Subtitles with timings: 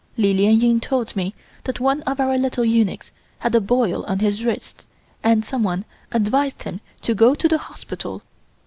[0.17, 4.17] Li Lien Ying told me that one of our little eunuchs had a boil on
[4.17, 4.87] his wrist
[5.23, 8.23] and someone advised him to go to the hospital.